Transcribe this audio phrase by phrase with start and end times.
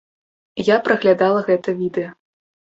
[0.69, 2.11] Я праглядала гэта відэа.